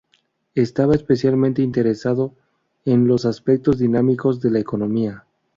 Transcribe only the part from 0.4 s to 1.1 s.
Estaba